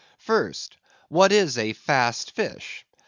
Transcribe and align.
First: 0.17 0.77
What 1.09 1.31
is 1.31 1.59
a 1.59 1.73
Fast 1.73 2.31
Fish? 2.31 2.87